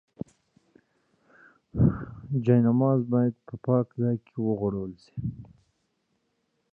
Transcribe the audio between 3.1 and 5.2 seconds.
باید په پاک ځای کې وغوړول شي.